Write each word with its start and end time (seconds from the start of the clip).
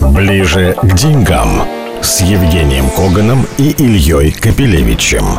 Ближе 0.00 0.76
к 0.82 0.94
деньгам 0.94 1.68
с 2.02 2.20
Евгением 2.20 2.90
Коганом 2.90 3.46
и 3.58 3.70
Ильей 3.70 4.32
Капелевичем. 4.32 5.38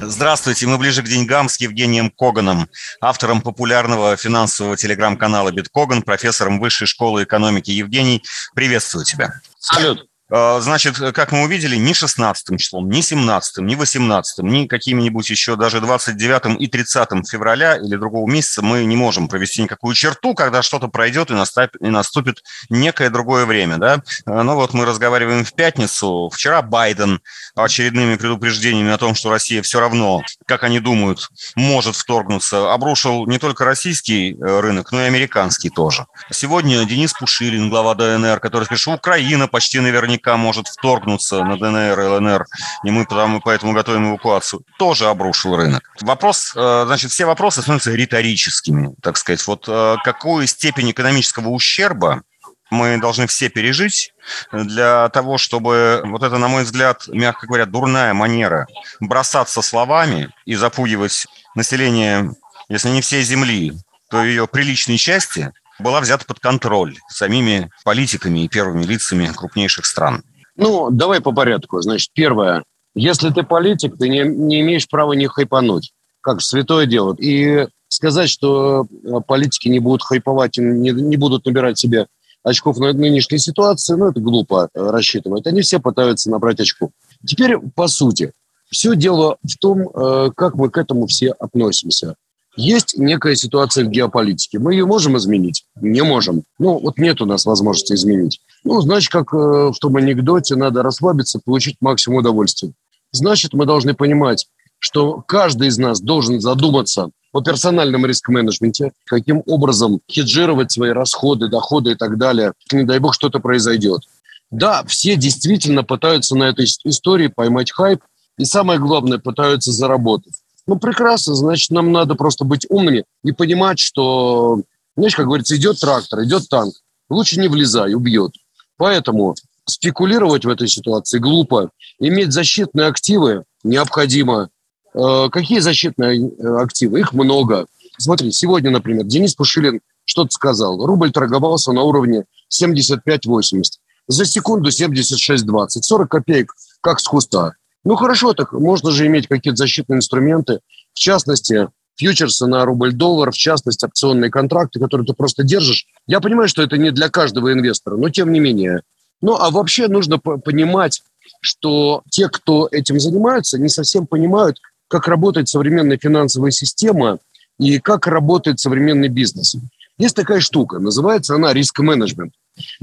Здравствуйте, 0.00 0.66
мы 0.66 0.78
ближе 0.78 1.02
к 1.02 1.06
деньгам 1.06 1.48
с 1.48 1.58
Евгением 1.58 2.10
Коганом, 2.10 2.68
автором 3.00 3.40
популярного 3.40 4.16
финансового 4.16 4.76
телеграм-канала 4.76 5.52
«Биткоган», 5.52 6.02
профессором 6.02 6.58
Высшей 6.58 6.88
школы 6.88 7.22
экономики. 7.22 7.70
Евгений, 7.70 8.22
приветствую 8.54 9.04
тебя. 9.04 9.32
Салют. 9.58 10.08
А, 10.34 10.60
значит, 10.60 10.96
как 11.14 11.30
мы 11.30 11.42
увидели, 11.42 11.76
ни 11.76 11.92
16 11.92 12.58
числом, 12.58 12.88
ни 12.88 13.02
17, 13.02 13.58
ни 13.58 13.74
18, 13.74 14.38
ни 14.38 14.66
какими-нибудь 14.66 15.28
еще 15.28 15.56
даже 15.56 15.82
29 15.82 16.58
и 16.58 16.66
30 16.68 17.28
февраля 17.30 17.76
или 17.76 17.96
другого 17.96 18.26
месяца 18.30 18.62
мы 18.62 18.84
не 18.86 18.96
можем 18.96 19.28
провести 19.28 19.62
никакую 19.62 19.94
черту, 19.94 20.34
когда 20.34 20.62
что-то 20.62 20.88
пройдет 20.88 21.30
и 21.30 21.34
наступит, 21.34 21.76
и 21.82 21.88
наступит 21.88 22.42
некое 22.70 23.10
другое 23.10 23.44
время. 23.44 23.76
Да? 23.76 24.02
А, 24.24 24.42
ну 24.42 24.54
вот 24.54 24.72
мы 24.72 24.86
разговариваем 24.86 25.44
в 25.44 25.52
пятницу. 25.52 26.30
Вчера 26.32 26.62
Байден 26.62 27.20
очередными 27.54 28.16
предупреждениями 28.16 28.90
о 28.90 28.98
том, 28.98 29.14
что 29.14 29.28
Россия 29.28 29.60
все 29.60 29.80
равно, 29.80 30.22
как 30.46 30.64
они 30.64 30.80
думают, 30.80 31.28
может 31.56 31.94
вторгнуться, 31.94 32.72
обрушил 32.72 33.26
не 33.26 33.38
только 33.38 33.66
российский 33.66 34.32
э, 34.32 34.60
рынок, 34.60 34.92
но 34.92 35.02
и 35.02 35.06
американский 35.08 35.68
тоже. 35.68 36.06
Сегодня 36.30 36.82
Денис 36.86 37.12
Пушилин, 37.12 37.68
глава 37.68 37.94
ДНР, 37.94 38.40
который 38.40 38.66
что 38.72 38.92
Украина 38.92 39.46
почти 39.46 39.78
наверняка 39.80 40.21
наверняка 40.22 40.36
может 40.36 40.68
вторгнуться 40.68 41.44
на 41.44 41.56
ДНР 41.56 42.00
и 42.00 42.04
ЛНР, 42.04 42.46
и 42.84 42.90
мы 42.90 43.04
потому, 43.04 43.40
поэтому 43.40 43.72
готовим 43.72 44.10
эвакуацию, 44.10 44.62
тоже 44.78 45.06
обрушил 45.06 45.56
рынок. 45.56 45.82
Вопрос, 46.00 46.52
э, 46.56 46.84
значит, 46.86 47.10
все 47.10 47.26
вопросы 47.26 47.62
становятся 47.62 47.92
риторическими, 47.92 48.94
так 49.02 49.16
сказать. 49.16 49.46
Вот 49.46 49.64
э, 49.68 49.96
какую 50.04 50.46
степень 50.46 50.90
экономического 50.90 51.48
ущерба 51.48 52.22
мы 52.70 52.98
должны 52.98 53.26
все 53.26 53.50
пережить 53.50 54.14
для 54.50 55.08
того, 55.10 55.36
чтобы 55.36 56.02
вот 56.06 56.22
это, 56.22 56.38
на 56.38 56.48
мой 56.48 56.64
взгляд, 56.64 57.06
мягко 57.08 57.46
говоря, 57.46 57.66
дурная 57.66 58.14
манера 58.14 58.66
бросаться 59.00 59.60
словами 59.60 60.30
и 60.46 60.54
запугивать 60.54 61.26
население, 61.54 62.30
если 62.70 62.88
не 62.88 63.02
всей 63.02 63.22
земли, 63.24 63.74
то 64.08 64.24
ее 64.24 64.46
приличной 64.46 64.96
части, 64.96 65.52
была 65.82 66.00
взята 66.00 66.24
под 66.24 66.40
контроль 66.40 66.96
самими 67.08 67.70
политиками 67.84 68.44
и 68.44 68.48
первыми 68.48 68.84
лицами 68.84 69.26
крупнейших 69.26 69.84
стран? 69.84 70.22
Ну, 70.56 70.90
давай 70.90 71.20
по 71.20 71.32
порядку. 71.32 71.80
Значит, 71.80 72.10
первое. 72.14 72.64
Если 72.94 73.30
ты 73.30 73.42
политик, 73.42 73.96
ты 73.98 74.08
не, 74.08 74.20
не 74.20 74.60
имеешь 74.60 74.88
права 74.88 75.12
не 75.12 75.26
хайпануть, 75.26 75.92
как 76.20 76.42
святое 76.42 76.86
дело. 76.86 77.14
И 77.18 77.66
сказать, 77.88 78.28
что 78.28 78.86
э, 78.86 79.20
политики 79.26 79.68
не 79.68 79.78
будут 79.78 80.02
хайповать, 80.02 80.56
не, 80.58 80.90
не 80.90 81.16
будут 81.16 81.46
набирать 81.46 81.78
себе 81.78 82.06
очков 82.42 82.78
на 82.78 82.92
нынешней 82.92 83.38
ситуации, 83.38 83.94
ну, 83.94 84.10
это 84.10 84.20
глупо 84.20 84.68
э, 84.74 84.90
рассчитывать. 84.90 85.46
Они 85.46 85.62
все 85.62 85.78
пытаются 85.78 86.30
набрать 86.30 86.60
очков. 86.60 86.90
Теперь, 87.26 87.58
по 87.58 87.88
сути, 87.88 88.32
все 88.70 88.96
дело 88.96 89.36
в 89.42 89.56
том, 89.58 89.88
э, 89.88 90.30
как 90.34 90.54
мы 90.54 90.70
к 90.70 90.78
этому 90.78 91.06
все 91.06 91.30
относимся. 91.32 92.16
Есть 92.56 92.98
некая 92.98 93.34
ситуация 93.34 93.84
в 93.84 93.88
геополитике. 93.88 94.58
Мы 94.58 94.74
ее 94.74 94.84
можем 94.84 95.16
изменить? 95.16 95.64
Не 95.80 96.02
можем. 96.02 96.42
Ну, 96.58 96.78
вот 96.78 96.98
нет 96.98 97.20
у 97.22 97.26
нас 97.26 97.46
возможности 97.46 97.94
изменить. 97.94 98.40
Ну, 98.64 98.80
значит, 98.82 99.10
как 99.10 99.32
э, 99.32 99.36
в 99.36 99.74
том 99.80 99.96
анекдоте, 99.96 100.54
надо 100.54 100.82
расслабиться, 100.82 101.40
получить 101.42 101.76
максимум 101.80 102.18
удовольствия. 102.18 102.72
Значит, 103.10 103.54
мы 103.54 103.64
должны 103.64 103.94
понимать, 103.94 104.48
что 104.78 105.22
каждый 105.26 105.68
из 105.68 105.78
нас 105.78 106.00
должен 106.00 106.40
задуматься 106.40 107.10
о 107.32 107.40
персональном 107.40 108.04
риск-менеджменте, 108.04 108.92
каким 109.06 109.42
образом 109.46 110.00
хеджировать 110.10 110.72
свои 110.72 110.90
расходы, 110.90 111.48
доходы 111.48 111.92
и 111.92 111.94
так 111.94 112.18
далее. 112.18 112.52
Не 112.70 112.84
дай 112.84 112.98
бог, 112.98 113.14
что-то 113.14 113.40
произойдет. 113.40 114.02
Да, 114.50 114.84
все 114.86 115.16
действительно 115.16 115.82
пытаются 115.82 116.36
на 116.36 116.44
этой 116.44 116.66
истории 116.84 117.28
поймать 117.28 117.72
хайп, 117.72 118.00
и 118.38 118.44
самое 118.44 118.78
главное, 118.78 119.18
пытаются 119.18 119.72
заработать. 119.72 120.41
Ну, 120.66 120.78
прекрасно, 120.78 121.34
значит, 121.34 121.70
нам 121.70 121.92
надо 121.92 122.14
просто 122.14 122.44
быть 122.44 122.66
умными 122.68 123.04
и 123.24 123.32
понимать, 123.32 123.78
что, 123.78 124.62
знаешь, 124.96 125.16
как 125.16 125.26
говорится, 125.26 125.56
идет 125.56 125.80
трактор, 125.80 126.22
идет 126.22 126.48
танк. 126.48 126.74
Лучше 127.10 127.40
не 127.40 127.48
влезай, 127.48 127.94
убьет. 127.94 128.32
Поэтому 128.76 129.34
спекулировать 129.64 130.44
в 130.44 130.48
этой 130.48 130.68
ситуации 130.68 131.18
глупо. 131.18 131.70
Иметь 131.98 132.32
защитные 132.32 132.86
активы 132.86 133.44
необходимо. 133.64 134.50
Э, 134.94 135.28
какие 135.30 135.58
защитные 135.58 136.28
э, 136.28 136.62
активы? 136.62 137.00
Их 137.00 137.12
много. 137.12 137.66
Смотри, 137.98 138.32
сегодня, 138.32 138.70
например, 138.70 139.04
Денис 139.04 139.34
Пушилин 139.34 139.80
что-то 140.04 140.30
сказал. 140.30 140.84
Рубль 140.84 141.12
торговался 141.12 141.72
на 141.72 141.82
уровне 141.82 142.24
75-80. 142.52 143.62
За 144.08 144.24
секунду 144.24 144.70
76-20. 144.70 145.66
40 145.82 146.10
копеек, 146.10 146.54
как 146.80 147.00
с 147.00 147.04
куста. 147.04 147.54
Ну 147.84 147.96
хорошо, 147.96 148.32
так 148.32 148.52
можно 148.52 148.90
же 148.90 149.06
иметь 149.06 149.26
какие-то 149.26 149.56
защитные 149.56 149.98
инструменты, 149.98 150.60
в 150.92 150.98
частности, 150.98 151.68
фьючерсы 151.96 152.46
на 152.46 152.64
рубль-доллар, 152.64 153.32
в 153.32 153.36
частности, 153.36 153.84
опционные 153.84 154.30
контракты, 154.30 154.78
которые 154.78 155.06
ты 155.06 155.14
просто 155.14 155.42
держишь. 155.42 155.86
Я 156.06 156.20
понимаю, 156.20 156.48
что 156.48 156.62
это 156.62 156.76
не 156.78 156.90
для 156.90 157.08
каждого 157.08 157.52
инвестора, 157.52 157.96
но 157.96 158.08
тем 158.08 158.32
не 158.32 158.40
менее. 158.40 158.82
Ну, 159.20 159.36
а 159.36 159.50
вообще 159.50 159.88
нужно 159.88 160.18
понимать, 160.18 161.02
что 161.40 162.02
те, 162.10 162.28
кто 162.28 162.68
этим 162.70 163.00
занимаются, 163.00 163.58
не 163.58 163.68
совсем 163.68 164.06
понимают, 164.06 164.58
как 164.88 165.08
работает 165.08 165.48
современная 165.48 165.98
финансовая 165.98 166.50
система 166.50 167.18
и 167.58 167.78
как 167.78 168.06
работает 168.06 168.60
современный 168.60 169.08
бизнес. 169.08 169.56
Есть 169.98 170.16
такая 170.16 170.40
штука, 170.40 170.78
называется 170.78 171.34
она 171.34 171.52
риск-менеджмент. 171.52 172.32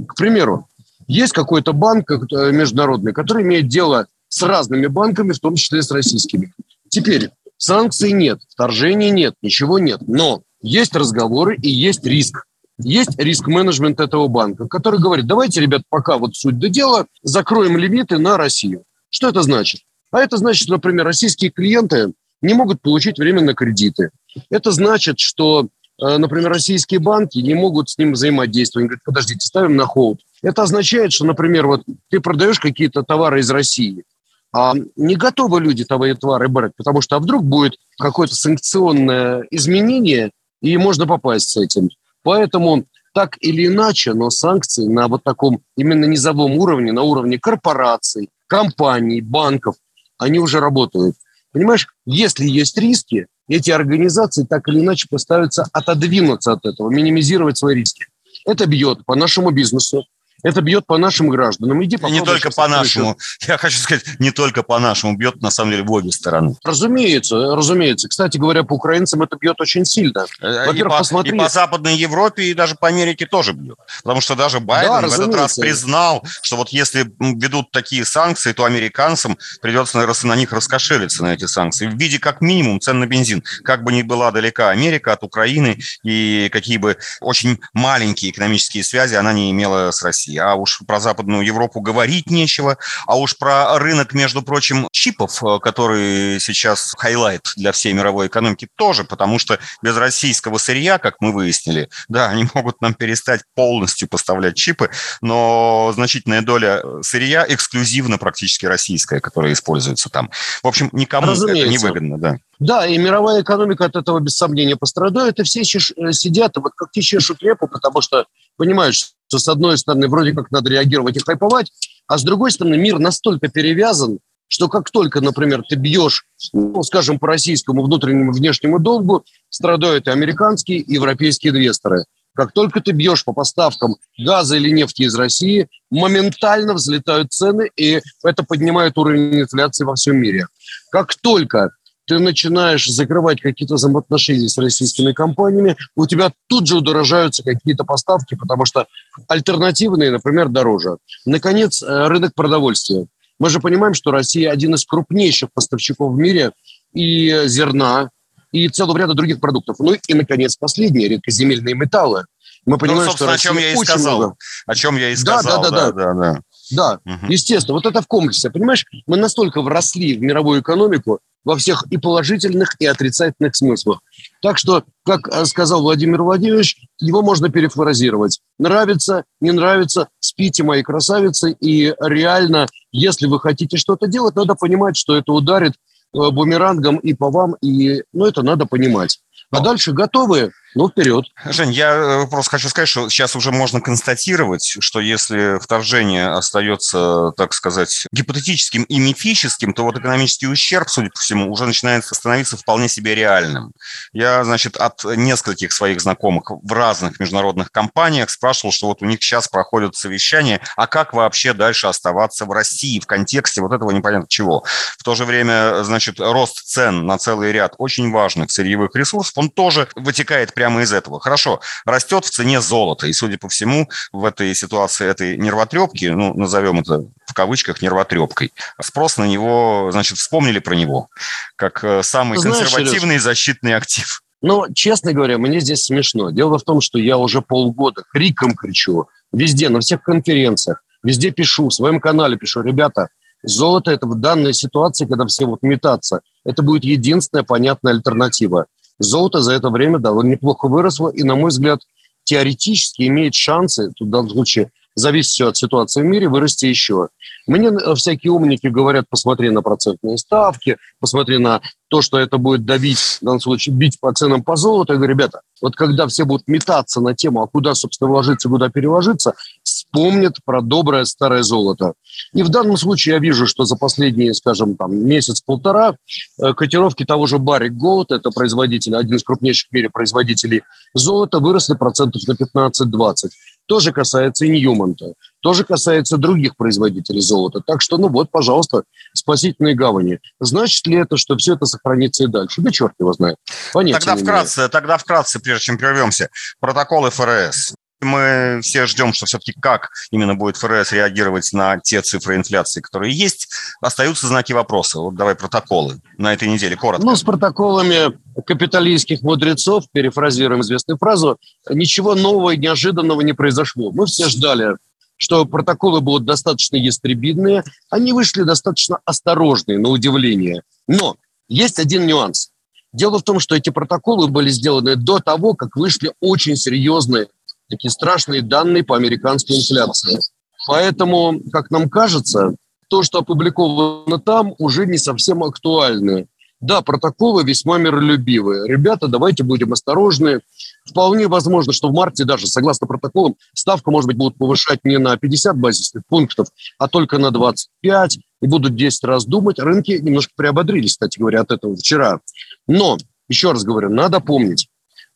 К 0.08 0.16
примеру, 0.16 0.68
есть 1.08 1.34
какой-то 1.34 1.74
банк 1.74 2.10
э, 2.12 2.52
международный, 2.52 3.14
который 3.14 3.44
имеет 3.44 3.68
дело 3.68 4.08
с 4.30 4.42
разными 4.44 4.88
банками, 4.88 5.34
в 5.34 5.40
том 5.40 5.56
числе 5.56 5.82
с 5.82 5.92
российскими. 5.92 6.54
Теперь 6.88 7.32
санкций 7.58 8.14
нет, 8.14 8.40
вторжений 8.48 9.10
нет, 9.10 9.36
ничего 9.42 9.80
нет. 9.80 10.00
Но 10.08 10.44
есть 10.62 10.96
разговоры 10.96 11.58
и 11.58 11.70
есть 11.70 12.06
риск. 12.06 12.46
Есть 12.82 13.20
риск-менеджмент 13.20 14.00
этого 14.00 14.28
банка, 14.30 14.68
который 14.68 15.02
говорит, 15.02 15.28
давайте, 15.28 15.60
ребят, 15.60 15.82
пока 15.90 16.18
вот 16.18 16.36
суть 16.36 16.58
до 16.60 16.70
дела, 16.70 17.08
закроем 17.22 17.76
лимиты 17.76 18.18
на 18.18 18.38
Россию. 18.38 18.84
Что 19.10 19.28
это 19.28 19.42
значит? 19.42 19.82
А 20.12 20.22
это 20.22 20.38
значит, 20.38 20.70
например, 20.70 21.06
российские 21.06 21.52
клиенты 21.52 22.14
не 22.42 22.54
могут 22.54 22.82
получить 22.82 23.20
временно 23.20 23.54
кредиты. 23.54 24.12
Это 24.50 24.72
значит, 24.72 25.20
что, 25.20 25.68
э, 26.02 26.18
например, 26.18 26.50
российские 26.50 27.02
банки 27.02 27.40
не 27.40 27.54
могут 27.54 27.90
с 27.90 27.98
ним 27.98 28.14
взаимодействовать. 28.14 28.84
Они 28.84 28.88
говорят, 28.88 29.04
подождите, 29.04 29.46
ставим 29.46 29.76
на 29.76 29.86
холд. 29.86 30.22
Это 30.42 30.64
означает, 30.64 31.12
что, 31.12 31.26
например, 31.26 31.68
вот 31.68 31.84
ты 32.10 32.22
продаешь 32.22 32.60
какие-то 32.60 33.04
товары 33.04 33.42
из 33.42 33.50
России, 33.52 34.06
а 34.54 34.74
не 34.96 35.16
готовы 35.16 35.62
люди 35.62 35.86
того 35.86 36.12
товары 36.16 36.48
брать, 36.48 36.72
потому 36.76 37.02
что 37.02 37.16
а 37.16 37.20
вдруг 37.20 37.44
будет 37.44 37.78
какое-то 37.98 38.36
санкционное 38.36 39.46
изменение, 39.52 40.32
и 40.62 40.76
можно 40.78 41.06
попасть 41.08 41.50
с 41.50 41.58
этим. 41.58 41.90
Поэтому 42.24 42.86
так 43.14 43.38
или 43.40 43.68
иначе, 43.68 44.14
но 44.14 44.30
санкции 44.30 44.88
на 44.88 45.08
вот 45.08 45.24
таком 45.24 45.62
именно 45.78 46.06
низовом 46.06 46.58
уровне, 46.58 46.92
на 46.92 47.04
уровне 47.04 47.40
корпораций, 47.40 48.30
компаний, 48.48 49.22
банков, 49.22 49.76
они 50.18 50.40
уже 50.40 50.60
работают. 50.60 51.16
Понимаешь, 51.52 51.88
если 52.06 52.46
есть 52.46 52.78
риски, 52.78 53.28
эти 53.48 53.72
организации 53.72 54.44
так 54.44 54.68
или 54.68 54.80
иначе 54.80 55.08
постараются 55.10 55.68
отодвинуться 55.74 56.52
от 56.52 56.66
этого, 56.66 56.90
минимизировать 56.90 57.58
свои 57.58 57.76
риски. 57.76 58.06
Это 58.46 58.68
бьет 58.68 59.06
по 59.06 59.16
нашему 59.16 59.50
бизнесу, 59.52 60.06
это 60.44 60.62
бьет 60.62 60.86
по 60.86 60.98
нашим 60.98 61.30
гражданам. 61.30 61.84
Иди 61.84 61.98
не 62.10 62.22
только 62.22 62.52
по 62.52 62.68
нашему. 62.68 63.18
Я 63.48 63.58
хочу 63.58 63.78
сказать, 63.78 64.04
не 64.20 64.32
только 64.32 64.64
по 64.64 64.80
нашему. 64.80 65.16
Бьет, 65.16 65.42
на 65.42 65.52
самом 65.52 65.72
деле, 65.72 65.84
в 65.84 65.92
обе 65.92 66.12
стороны. 66.12 66.56
Разумеется, 66.64 67.56
разумеется. 67.56 68.08
Кстати 68.08 68.38
говоря, 68.38 68.64
по 68.64 68.74
украинцам 68.74 69.22
это 69.22 69.38
бьет 69.38 69.60
очень 69.60 69.86
сильно. 69.86 70.26
Э, 70.42 70.74
и 70.74 70.84
посмотри. 70.84 71.36
И 71.36 71.40
по 71.40 71.50
Западной 71.50 71.96
Европе, 71.96 72.44
и 72.44 72.54
даже 72.54 72.76
по 72.76 72.88
Америке 72.88 73.26
тоже 73.26 73.54
бьет. 73.54 73.78
Потому 74.04 74.22
что 74.22 74.36
даже 74.36 74.60
Байден 74.60 75.02
да, 75.02 75.08
в 75.08 75.14
этот 75.14 75.36
раз 75.36 75.58
признал, 75.58 76.26
что 76.42 76.56
вот 76.56 76.70
если 76.70 77.12
ведут 77.20 77.72
такие 77.72 78.06
санкции, 78.06 78.54
то 78.54 78.66
американцам 78.66 79.38
придется 79.62 79.98
наверное, 79.98 80.10
на 80.24 80.36
них 80.36 80.54
раскошелиться, 80.54 81.24
на 81.24 81.34
эти 81.34 81.46
санкции. 81.46 81.88
В 81.88 81.96
виде, 81.96 82.20
как 82.20 82.42
минимум, 82.42 82.80
цен 82.80 83.00
на 83.00 83.08
бензин. 83.08 83.44
Как 83.64 83.84
бы 83.84 83.92
ни 83.92 84.02
была 84.02 84.32
далека 84.32 84.70
Америка 84.70 85.14
от 85.14 85.24
Украины, 85.24 85.80
и 86.04 86.50
какие 86.52 86.78
бы 86.78 86.98
очень 87.22 87.60
маленькие 87.74 88.32
экономические 88.32 88.84
связи 88.84 89.16
она 89.16 89.34
не 89.34 89.52
имела 89.52 89.92
с 89.92 90.02
Россией. 90.04 90.29
России. 90.30 90.38
А 90.38 90.56
уж 90.56 90.82
про 90.86 91.00
Западную 91.00 91.46
Европу 91.46 91.82
говорить 91.82 92.30
нечего. 92.30 92.78
А 93.06 93.18
уж 93.18 93.38
про 93.38 93.78
рынок, 93.80 94.14
между 94.14 94.42
прочим, 94.42 94.88
чипов, 94.92 95.44
э, 95.44 95.60
который 95.60 96.40
сейчас 96.40 96.94
highlight 96.98 97.42
для 97.56 97.72
всей 97.72 97.94
мировой 97.94 98.28
экономики, 98.28 98.68
тоже, 98.76 99.04
потому 99.04 99.40
что 99.40 99.60
без 99.82 99.96
российского 99.98 100.58
сырья, 100.58 100.98
как 101.00 101.16
мы 101.20 101.32
выяснили, 101.32 101.90
да, 102.08 102.30
они 102.30 102.48
могут 102.54 102.82
нам 102.82 102.94
перестать 102.94 103.42
полностью 103.56 104.08
поставлять 104.08 104.56
чипы, 104.56 104.90
но 105.22 105.92
значительная 105.94 106.42
доля 106.42 106.82
сырья 107.02 107.46
эксклюзивно 107.48 108.18
практически 108.18 108.66
российская, 108.66 109.20
которая 109.20 109.54
используется 109.54 110.10
там. 110.10 110.30
В 110.64 110.68
общем, 110.68 110.90
никому 110.92 111.28
Разумеется. 111.28 111.64
это 111.64 111.72
не 111.72 111.78
выгодно, 111.78 112.18
да. 112.18 112.38
Да, 112.60 112.86
и 112.86 112.98
мировая 112.98 113.42
экономика 113.42 113.86
от 113.86 113.96
этого 113.96 114.20
без 114.20 114.36
сомнения 114.36 114.76
пострадает, 114.76 115.40
и 115.40 115.44
все 115.44 115.62
э, 115.62 116.12
сидят, 116.12 116.58
вот 116.58 116.74
как 116.76 116.92
те 116.92 117.02
чешут 117.02 117.42
репу, 117.42 117.70
потому 117.70 118.02
что 118.02 118.26
понимают, 118.58 118.96
что, 118.96 119.14
с 119.38 119.48
одной 119.48 119.78
стороны, 119.78 120.08
вроде 120.08 120.34
как 120.34 120.50
надо 120.50 120.70
реагировать 120.70 121.18
и 121.18 121.20
хайповать, 121.20 121.72
а 122.08 122.18
с 122.18 122.24
другой 122.24 122.52
стороны, 122.52 122.78
мир 122.78 122.98
настолько 122.98 123.50
перевязан, 123.50 124.20
что 124.48 124.68
как 124.68 124.90
только, 124.90 125.22
например, 125.22 125.64
ты 125.68 125.76
бьешь, 125.76 126.26
ну, 126.54 126.82
скажем, 126.84 127.20
по 127.20 127.28
российскому 127.28 127.84
внутреннему 127.84 128.34
внешнему 128.34 128.80
долгу, 128.80 129.24
страдают 129.50 130.08
и 130.08 130.12
американские, 130.12 130.80
и 130.80 130.94
европейские 130.94 131.52
инвесторы. 131.52 132.06
Как 132.36 132.52
только 132.54 132.82
ты 132.82 132.92
бьешь 132.92 133.26
по 133.26 133.34
поставкам 133.34 133.98
газа 134.18 134.56
или 134.56 134.72
нефти 134.72 135.04
из 135.04 135.16
России, 135.16 135.68
моментально 135.92 136.74
взлетают 136.74 137.32
цены, 137.32 137.70
и 137.76 138.02
это 138.24 138.44
поднимает 138.44 138.98
уровень 138.98 139.42
инфляции 139.42 139.84
во 139.84 139.96
всем 139.96 140.18
мире. 140.18 140.48
Как 140.92 141.14
только 141.16 141.72
ты 142.10 142.18
начинаешь 142.18 142.88
закрывать 142.88 143.40
какие-то 143.40 143.76
взаимоотношения 143.76 144.50
с 144.50 144.58
российскими 144.58 145.12
компаниями, 145.12 145.78
у 145.96 146.08
тебя 146.08 146.32
тут 146.48 146.68
же 146.68 146.78
удорожаются 146.78 147.44
какие-то 147.44 147.84
поставки, 147.84 148.34
потому 148.34 148.66
что 148.66 148.88
альтернативные, 149.28 150.10
например, 150.10 150.50
дороже. 150.50 150.98
Наконец, 151.26 151.84
э, 151.84 152.08
рынок 152.08 152.34
продовольствия. 152.34 153.06
Мы 153.38 153.52
же 153.52 153.60
понимаем, 153.60 153.94
что 153.94 154.10
Россия 154.10 154.52
один 154.52 154.74
из 154.74 154.86
крупнейших 154.86 155.54
поставщиков 155.54 156.12
в 156.12 156.18
мире 156.18 156.52
и 156.94 157.44
зерна, 157.46 158.10
и 158.52 158.68
целого 158.70 158.98
ряда 158.98 159.14
других 159.14 159.40
продуктов. 159.40 159.78
Ну 159.78 159.94
и, 159.94 160.14
наконец, 160.16 160.58
последние 160.58 161.10
редкоземельные 161.10 161.76
металлы. 161.76 162.26
Мы 162.66 162.80
понимаем, 162.80 163.06
ну, 163.06 163.16
что 163.16 163.32
о 163.32 163.38
чем 163.38 163.60
я 163.60 163.72
и 163.72 163.76
сказал. 163.76 164.18
Много... 164.18 164.36
О 164.66 164.76
чем 164.76 164.98
я 164.98 165.12
и 165.12 165.16
сказал. 165.16 165.62
Да, 165.62 165.70
да, 165.70 165.76
да. 165.78 165.92
да, 165.92 166.14
да, 166.14 166.34
да. 166.34 166.42
Да, 166.72 167.00
угу. 167.06 167.32
естественно. 167.32 167.76
Вот 167.76 167.86
это 167.86 168.02
в 168.02 168.08
комплексе. 168.08 168.50
Понимаешь, 168.50 168.86
мы 169.08 169.18
настолько 169.18 169.62
вросли 169.62 170.16
в 170.16 170.22
мировую 170.22 170.62
экономику 170.62 171.20
во 171.44 171.56
всех 171.56 171.86
и 171.90 171.98
положительных, 171.98 172.76
и 172.80 172.86
отрицательных 172.86 173.56
смыслах. 173.56 174.02
Так 174.42 174.58
что, 174.58 174.84
как 175.06 175.28
э, 175.28 175.46
сказал 175.46 175.82
Владимир 175.82 176.22
Владимирович, 176.22 176.78
его 177.00 177.22
можно 177.22 177.50
перефразировать. 177.50 178.40
Нравится, 178.58 179.24
не 179.40 179.52
нравится, 179.52 180.10
спите, 180.20 180.64
мои 180.64 180.84
красавицы. 180.84 181.54
И 181.60 181.94
реально, 182.00 182.68
если 182.92 183.26
вы 183.26 183.40
хотите 183.40 183.78
что-то 183.78 184.08
делать, 184.08 184.36
надо 184.36 184.56
понимать, 184.56 184.98
что 184.98 185.16
это 185.16 185.32
ударит 185.32 185.74
э, 185.74 186.30
бумерангом 186.30 186.98
и 186.98 187.14
по 187.14 187.32
вам, 187.32 187.56
и 187.62 188.04
ну, 188.14 188.26
это 188.26 188.44
надо 188.44 188.66
понимать. 188.66 189.20
А 189.52 189.62
дальше 189.62 189.94
готовы 189.94 190.52
ну, 190.76 190.90
вперед. 190.90 191.26
Жень, 191.46 191.72
я 191.72 191.96
э, 191.96 192.28
просто 192.28 192.52
хочу 192.52 192.70
сказать, 192.70 192.88
что 192.88 193.10
сейчас 193.10 193.36
уже 193.36 193.52
можно 193.52 193.82
констатировать, 193.82 194.78
что 194.80 195.00
если 195.00 195.58
вторжение 195.60 196.28
остается, 196.28 197.32
так 197.38 197.54
сказать, 197.54 198.06
гипотетическим 198.12 198.84
и 198.84 199.00
мифическим, 199.00 199.74
то 199.74 199.84
вот 199.84 199.98
экономический 199.98 200.48
ущерб, 200.48 200.90
судя 200.90 201.10
по 201.10 201.20
всему, 201.20 201.52
уже 201.52 201.66
начинает 201.66 202.06
становиться 202.06 202.56
вполне 202.56 202.88
себе 202.88 203.16
реальным. 203.16 203.72
Я, 204.14 204.44
значит, 204.44 204.78
от 204.78 205.04
нескольких 205.04 205.74
своих 205.74 206.02
знакомых 206.02 206.52
в 206.52 206.72
разных 206.72 207.20
международных 207.20 207.72
компаниях 207.72 208.30
спрашивал, 208.30 208.72
что 208.72 208.88
вот 208.88 209.02
у 209.02 209.06
них 209.06 209.24
сейчас 209.24 209.48
проходят 209.48 209.96
совещания, 209.96 210.62
а 210.76 210.86
как 210.86 211.14
вообще 211.14 211.54
дальше 211.54 211.88
оставаться 211.88 212.46
в 212.46 212.52
России 212.52 213.00
в 213.00 213.08
контексте 213.08 213.62
вот 213.62 213.74
этого 213.74 213.90
непонятно 213.90 214.28
чего. 214.30 214.64
В 214.98 215.04
то 215.04 215.16
же 215.16 215.26
время, 215.26 215.84
значит, 215.84 216.20
рост 216.20 216.64
цен 216.68 217.08
на 217.08 217.18
целый 217.18 217.52
ряд 217.52 217.74
очень 217.80 218.12
важных 218.12 218.52
сырьевых 218.52 218.96
ресурсов, 218.96 219.34
он 219.36 219.50
тоже 219.50 219.88
вытекает 219.96 220.54
прямо 220.60 220.82
из 220.82 220.92
этого. 220.92 221.22
Хорошо, 221.22 221.62
растет 221.86 222.26
в 222.26 222.32
цене 222.32 222.60
золото, 222.60 223.08
и, 223.08 223.14
судя 223.14 223.38
по 223.38 223.48
всему, 223.48 223.88
в 224.12 224.26
этой 224.26 224.54
ситуации 224.54 225.08
этой 225.08 225.38
нервотрепки, 225.38 226.08
ну, 226.08 226.34
назовем 226.34 226.82
это 226.82 227.06
в 227.26 227.34
кавычках 227.34 227.82
нервотрепкой, 227.82 228.52
спрос 228.82 229.16
на 229.16 229.26
него, 229.26 229.88
значит, 229.94 230.18
вспомнили 230.18 230.60
про 230.60 230.76
него, 230.76 231.08
как 231.56 231.82
э, 231.86 232.04
самый 232.04 232.40
Знаешь, 232.40 232.58
консервативный 232.58 233.16
Сереж, 233.16 233.24
защитный 233.24 233.74
актив. 233.74 234.22
Ну, 234.42 234.66
честно 234.74 235.14
говоря, 235.14 235.38
мне 235.38 235.62
здесь 235.62 235.86
смешно. 235.86 236.32
Дело 236.32 236.60
в 236.60 236.64
том, 236.64 236.82
что 236.82 237.00
я 237.00 237.18
уже 237.18 237.42
полгода 237.42 238.04
криком 238.12 238.54
кричу, 238.54 239.08
везде, 239.32 239.70
на 239.70 239.80
всех 239.80 240.04
конференциях, 240.04 240.82
везде 241.04 241.32
пишу, 241.32 241.70
в 241.70 241.74
своем 241.74 242.02
канале 242.02 242.36
пишу, 242.36 242.62
ребята, 242.64 243.08
золото– 243.44 243.92
это 243.94 244.08
в 244.08 244.16
данной 244.16 244.54
ситуации, 244.54 245.06
когда 245.06 245.26
все 245.26 245.46
вот 245.46 245.62
метаться, 245.62 246.20
это 246.44 246.64
будет 246.64 246.84
единственная 246.84 247.46
понятная 247.46 247.94
альтернатива. 247.94 248.66
Золото 249.00 249.42
за 249.42 249.54
это 249.54 249.70
время 249.70 250.00
довольно 250.00 250.32
неплохо 250.32 250.68
выросло, 250.68 251.10
и, 251.10 251.24
на 251.24 251.36
мой 251.36 251.50
взгляд, 251.50 251.82
теоретически 252.26 253.04
имеет 253.08 253.34
шансы, 253.34 253.92
тут 253.96 254.08
в 254.08 254.12
данном 254.12 254.30
случае 254.30 254.72
зависит 255.00 255.32
все 255.32 255.48
от 255.48 255.58
ситуации 255.58 256.02
в 256.02 256.06
мире, 256.06 256.30
вырасти 256.30 256.66
еще. 256.66 257.10
Мне 257.48 257.70
э, 257.70 257.96
всякие 257.96 258.32
умники 258.32 258.68
говорят, 258.68 259.06
посмотри 259.10 259.50
на 259.50 259.62
процентные 259.62 260.18
ставки, 260.18 260.78
посмотри 261.00 261.38
на 261.40 261.62
то, 261.90 262.02
что 262.02 262.20
это 262.20 262.38
будет 262.38 262.66
давить, 262.66 263.00
в 263.00 263.26
данном 263.26 263.40
случае 263.40 263.76
бить 263.76 264.00
по 264.00 264.14
ценам 264.14 264.44
по 264.44 264.56
золоту. 264.56 264.94
Я 264.94 264.98
говорю, 264.98 265.16
ребята, 265.16 265.42
вот 265.62 265.76
когда 265.76 266.08
все 266.08 266.26
будут 266.26 266.48
метаться 266.48 267.02
на 267.02 267.16
тему, 267.16 267.42
а 267.42 267.48
куда, 267.48 267.74
собственно, 267.74 268.12
вложиться, 268.12 268.50
куда 268.50 268.70
переложиться, 268.70 269.34
вспомнят 269.64 270.38
про 270.46 270.62
доброе 270.62 271.06
старое 271.06 271.42
золото. 271.42 271.94
И 272.34 272.44
в 272.44 272.50
данном 272.50 272.78
случае 272.78 273.16
я 273.16 273.20
вижу, 273.20 273.48
что 273.48 273.66
за 273.66 273.76
последние, 273.76 274.34
скажем, 274.34 274.76
там, 274.76 274.96
месяц-полтора 274.96 275.96
э, 276.42 276.54
котировки 276.54 277.06
того 277.06 277.26
же 277.26 277.40
Барик 277.40 277.74
Gold, 277.74 278.08
это 278.10 278.30
производитель, 278.30 278.96
один 278.96 279.16
из 279.16 279.24
крупнейших 279.24 279.70
в 279.70 279.74
мире 279.74 279.90
производителей 279.90 280.62
золота, 280.94 281.40
выросли 281.40 281.74
процентов 281.74 282.22
на 282.28 282.34
15-20. 282.34 283.30
Тоже 283.70 283.92
касается 283.92 284.46
и 284.46 284.50
Ньюмонта, 284.50 285.14
тоже 285.42 285.64
касается 285.64 286.18
других 286.18 286.58
производителей 286.58 287.22
золота. 287.22 287.62
Так 287.64 287.84
что, 287.84 288.00
ну 288.00 288.10
вот, 288.10 288.32
пожалуйста, 288.32 288.82
спасительные 289.14 289.76
гавани. 289.76 290.20
Значит 290.40 290.88
ли 290.88 290.98
это, 290.98 291.18
что 291.18 291.38
все 291.38 291.54
это 291.54 291.68
сохранится 291.68 292.24
и 292.24 292.28
дальше? 292.28 292.62
Да 292.62 292.72
черт 292.72 292.94
его 293.00 293.14
знает. 293.14 293.36
Понятия 293.72 294.00
тогда 294.00 294.16
вкратце, 294.16 294.70
тогда 294.70 294.98
вкратце, 294.98 295.40
прежде 295.40 295.66
чем 295.66 295.78
прервемся, 295.78 296.30
протоколы 296.60 297.12
ФРС 297.12 297.76
мы 298.02 298.60
все 298.64 298.86
ждем, 298.86 299.14
что 299.14 299.26
все-таки 299.26 299.54
как 299.54 299.92
именно 300.12 300.36
будет 300.36 300.58
ФРС 300.58 300.92
реагировать 300.92 301.52
на 301.54 301.80
те 301.80 302.02
цифры 302.02 302.36
инфляции, 302.36 302.82
которые 302.82 303.14
есть, 303.14 303.50
остаются 303.82 304.28
знаки 304.28 304.54
вопроса. 304.54 305.00
Вот 305.00 305.16
давай 305.16 305.36
протоколы 305.36 306.02
на 306.18 306.34
этой 306.34 306.48
неделе, 306.48 306.76
коротко. 306.76 307.06
Ну, 307.06 307.16
с 307.16 307.24
протоколами 307.24 308.18
капиталистских 308.46 309.22
мудрецов, 309.22 309.86
перефразируем 309.92 310.62
известную 310.62 310.98
фразу, 310.98 311.38
ничего 311.70 312.16
нового 312.16 312.52
и 312.52 312.58
неожиданного 312.58 313.22
не 313.22 313.34
произошло. 313.34 313.92
Мы 313.92 314.06
все 314.06 314.30
ждали 314.30 314.76
что 315.22 315.46
протоколы 315.46 316.00
будут 316.00 316.26
достаточно 316.26 316.78
ястребидные, 316.78 317.66
они 317.90 318.14
вышли 318.14 318.44
достаточно 318.44 319.00
осторожные, 319.04 319.78
на 319.78 319.90
удивление. 319.90 320.64
Но 320.88 321.18
есть 321.50 321.78
один 321.78 322.08
нюанс. 322.08 322.52
Дело 322.94 323.20
в 323.20 323.24
том, 323.24 323.42
что 323.42 323.54
эти 323.54 323.70
протоколы 323.70 324.30
были 324.30 324.50
сделаны 324.50 324.96
до 324.96 325.20
того, 325.20 325.56
как 325.56 325.76
вышли 325.76 326.14
очень 326.22 326.56
серьезные 326.56 327.28
такие 327.70 327.92
страшные 327.92 328.42
данные 328.42 328.84
по 328.84 328.96
американской 328.96 329.58
инфляции. 329.58 330.20
Поэтому, 330.68 331.40
как 331.52 331.72
нам 331.72 331.90
кажется, 331.90 332.56
то, 332.90 333.04
что 333.04 333.20
опубликовано 333.20 334.20
там, 334.20 334.54
уже 334.58 334.86
не 334.86 334.98
совсем 334.98 335.44
актуально. 335.44 336.26
Да, 336.60 336.82
протоколы 336.82 337.44
весьма 337.44 337.78
миролюбивые. 337.78 338.68
Ребята, 338.68 339.08
давайте 339.08 339.44
будем 339.44 339.72
осторожны. 339.72 340.42
Вполне 340.86 341.28
возможно, 341.28 341.72
что 341.72 341.88
в 341.88 341.94
марте 341.94 342.26
даже, 342.26 342.48
согласно 342.48 342.86
протоколам, 342.86 343.36
ставка, 343.54 343.92
может 343.92 344.08
быть, 344.08 344.18
будут 344.18 344.38
повышать 344.38 344.84
не 344.84 344.98
на 344.98 345.16
50 345.16 345.58
базисных 345.58 346.04
пунктов, 346.10 346.50
а 346.78 346.90
только 346.90 347.18
на 347.18 347.32
25, 347.32 348.20
и 348.42 348.48
будут 348.48 348.76
10 348.76 349.04
раз 349.06 349.26
думать. 349.26 349.58
Рынки 349.58 349.92
немножко 349.92 350.34
приободрились, 350.36 350.92
кстати 350.92 351.18
говоря, 351.18 351.42
от 351.42 351.52
этого 351.52 351.78
вчера. 351.78 352.20
Но, 352.68 352.98
еще 353.30 353.54
раз 353.54 353.64
говорю, 353.64 353.90
надо 353.90 354.20
помнить, 354.20 354.68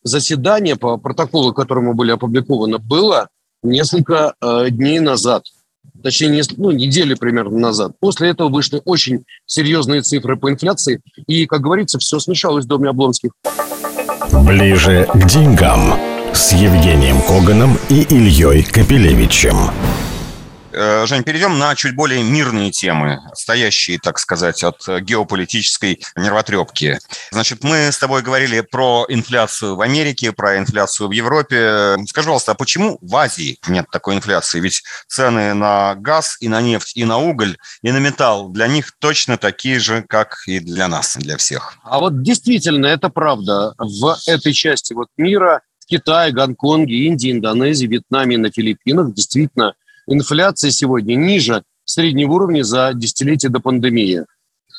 заседание 0.03 0.75
по 0.75 0.97
протоколу, 0.97 1.53
которому 1.53 1.93
были 1.93 2.11
опубликованы, 2.11 2.77
было 2.77 3.29
несколько 3.63 4.35
э, 4.41 4.69
дней 4.69 4.99
назад. 4.99 5.43
Точнее, 6.01 6.29
не, 6.29 6.41
ну, 6.57 6.71
недели 6.71 7.13
примерно 7.13 7.57
назад. 7.57 7.93
После 7.99 8.29
этого 8.29 8.49
вышли 8.49 8.81
очень 8.85 9.23
серьезные 9.45 10.01
цифры 10.01 10.37
по 10.37 10.49
инфляции. 10.49 11.01
И, 11.27 11.45
как 11.45 11.61
говорится, 11.61 11.99
все 11.99 12.19
смешалось 12.19 12.65
в 12.65 12.67
доме 12.67 12.89
Облонских. 12.89 13.31
Ближе 14.45 15.07
к 15.13 15.27
деньгам 15.27 15.93
с 16.33 16.53
Евгением 16.53 17.21
Коганом 17.21 17.77
и 17.89 18.01
Ильей 18.01 18.63
Капелевичем. 18.63 19.55
Э, 20.73 21.05
Жень, 21.05 21.23
перейдем 21.23 21.59
на 21.59 21.75
чуть 21.75 21.95
более 21.95 22.23
мирные 22.23 22.71
темы, 22.71 23.19
стоящие, 23.33 23.99
так 23.99 24.17
сказать, 24.17 24.63
от 24.63 24.87
геополитической 25.01 26.01
нервотрепки. 26.15 26.99
Значит, 27.31 27.63
мы 27.63 27.91
с 27.91 27.97
тобой 27.97 28.23
говорили 28.23 28.61
про 28.61 29.05
инфляцию 29.07 29.75
в 29.75 29.81
Америке, 29.81 30.31
про 30.31 30.57
инфляцию 30.57 31.09
в 31.09 31.11
Европе. 31.11 31.95
Скажи, 32.07 32.25
пожалуйста, 32.33 32.53
а 32.53 32.55
почему 32.55 32.97
в 33.01 33.15
Азии 33.15 33.59
нет 33.67 33.85
такой 33.91 34.15
инфляции? 34.15 34.59
Ведь 34.59 34.83
цены 35.07 35.53
на 35.53 35.93
газ 35.95 36.37
и 36.39 36.47
на 36.47 36.61
нефть, 36.61 36.97
и 36.97 37.05
на 37.05 37.17
уголь, 37.19 37.57
и 37.83 37.91
на 37.91 37.97
металл 37.97 38.49
для 38.49 38.67
них 38.67 38.93
точно 38.99 39.37
такие 39.37 39.79
же, 39.79 40.03
как 40.07 40.37
и 40.47 40.59
для 40.59 40.87
нас, 40.87 41.15
для 41.17 41.37
всех. 41.37 41.75
А 41.83 41.99
вот 41.99 42.23
действительно, 42.23 42.87
это 42.87 43.09
правда. 43.09 43.75
В 43.77 44.17
этой 44.25 44.53
части 44.53 44.93
вот 44.93 45.09
мира 45.17 45.61
в 45.79 45.85
Китае, 45.85 46.31
Гонконге, 46.31 47.05
Индии, 47.05 47.31
Индонезии, 47.31 47.85
Вьетнаме 47.85 48.35
и 48.35 48.39
на 48.39 48.51
Филиппинах 48.51 49.13
действительно 49.13 49.75
инфляция 50.07 50.71
сегодня 50.71 51.15
ниже 51.15 51.63
среднего 51.85 52.33
уровня 52.33 52.63
за 52.63 52.91
десятилетие 52.93 53.49
до 53.49 53.59
пандемии. 53.59 54.25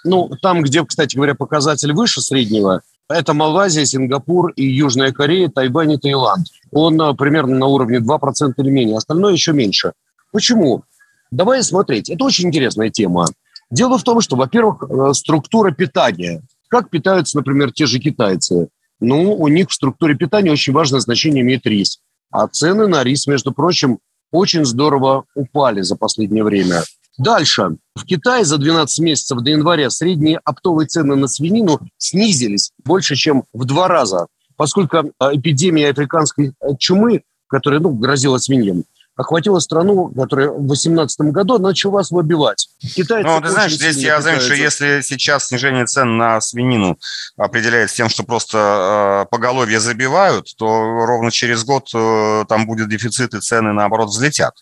Ну, 0.04 0.30
там, 0.42 0.62
где, 0.62 0.84
кстати 0.84 1.16
говоря, 1.16 1.34
показатель 1.34 1.92
выше 1.92 2.20
среднего, 2.20 2.82
Это 3.08 3.34
Малайзия, 3.34 3.84
Сингапур 3.84 4.50
и 4.52 4.64
Южная 4.64 5.12
Корея, 5.12 5.48
Тайвань 5.48 5.92
и 5.92 5.98
Таиланд. 5.98 6.46
Он 6.72 7.00
а, 7.00 7.14
примерно 7.14 7.56
на 7.56 7.66
уровне 7.66 7.98
2% 7.98 8.54
или 8.56 8.70
менее, 8.70 8.96
остальное 8.96 9.32
еще 9.32 9.52
меньше. 9.52 9.92
Почему? 10.32 10.84
Давай 11.30 11.62
смотреть. 11.62 12.10
Это 12.10 12.24
очень 12.24 12.48
интересная 12.48 12.90
тема. 12.90 13.26
Дело 13.70 13.98
в 13.98 14.02
том, 14.02 14.20
что, 14.20 14.36
во-первых, 14.36 14.82
э, 14.82 15.12
структура 15.14 15.72
питания. 15.72 16.42
Как 16.68 16.90
питаются, 16.90 17.36
например, 17.36 17.72
те 17.72 17.86
же 17.86 17.98
китайцы? 17.98 18.68
Ну, 19.00 19.34
у 19.34 19.48
них 19.48 19.68
в 19.68 19.74
структуре 19.74 20.14
питания 20.14 20.50
очень 20.50 20.72
важное 20.72 21.00
значение 21.00 21.42
имеет 21.42 21.66
рис. 21.66 22.00
А 22.30 22.46
цены 22.46 22.86
на 22.86 23.04
рис, 23.04 23.26
между 23.26 23.52
прочим, 23.52 23.98
очень 24.34 24.64
здорово 24.64 25.24
упали 25.34 25.82
за 25.82 25.96
последнее 25.96 26.42
время. 26.42 26.82
Дальше. 27.18 27.76
В 27.94 28.04
Китае 28.04 28.44
за 28.44 28.58
12 28.58 28.98
месяцев 28.98 29.38
до 29.40 29.50
января 29.50 29.88
средние 29.90 30.40
оптовые 30.44 30.88
цены 30.88 31.14
на 31.14 31.28
свинину 31.28 31.78
снизились 31.98 32.72
больше, 32.84 33.14
чем 33.14 33.44
в 33.52 33.64
два 33.64 33.86
раза, 33.86 34.26
поскольку 34.56 34.96
э, 34.96 35.10
эпидемия 35.32 35.90
африканской 35.90 36.48
э, 36.48 36.76
чумы, 36.78 37.22
которая 37.46 37.78
ну, 37.78 37.90
грозила 37.90 38.38
свиньям, 38.38 38.82
охватила 39.16 39.58
страну, 39.60 40.08
которая 40.08 40.50
в 40.50 40.66
2018 40.66 41.20
году 41.32 41.58
начала 41.58 42.02
выбивать. 42.10 42.68
Китайцы 42.80 43.28
ну, 43.28 43.40
ты 43.40 43.48
знаешь, 43.48 43.74
здесь 43.74 43.96
я 43.98 44.20
знаю, 44.20 44.40
что 44.40 44.54
если 44.54 45.00
сейчас 45.02 45.46
снижение 45.46 45.86
цен 45.86 46.16
на 46.16 46.40
свинину 46.40 46.98
определяется 47.36 47.96
тем, 47.96 48.08
что 48.08 48.24
просто 48.24 49.24
э, 49.24 49.30
поголовье 49.30 49.80
забивают, 49.80 50.48
то 50.56 50.66
ровно 50.66 51.30
через 51.30 51.64
год 51.64 51.88
э, 51.94 52.44
там 52.48 52.66
будет 52.66 52.88
дефицит 52.88 53.34
и 53.34 53.40
цены, 53.40 53.72
наоборот, 53.72 54.08
взлетят. 54.08 54.54